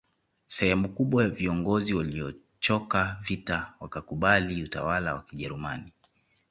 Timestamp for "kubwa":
0.89-1.23